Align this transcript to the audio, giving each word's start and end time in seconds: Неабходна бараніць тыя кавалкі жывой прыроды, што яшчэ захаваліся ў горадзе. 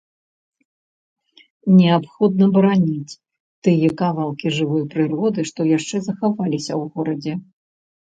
Неабходна 1.79 2.47
бараніць 2.55 3.17
тыя 3.67 3.89
кавалкі 4.01 4.47
жывой 4.57 4.83
прыроды, 4.95 5.39
што 5.51 5.61
яшчэ 5.77 5.97
захаваліся 6.07 6.73
ў 6.81 6.97
горадзе. 6.97 7.33